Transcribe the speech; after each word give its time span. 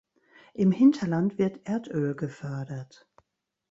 Im 0.55 0.71
Hinterland 0.71 1.37
wird 1.37 1.67
Erdöl 1.67 2.15
gefördert. 2.15 3.07